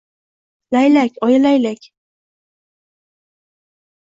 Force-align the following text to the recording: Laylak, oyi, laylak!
Laylak, 0.73 1.11
oyi, 1.27 1.43
laylak! 1.43 1.81